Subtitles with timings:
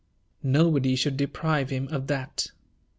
[0.41, 2.47] Nobody should deprive him of that.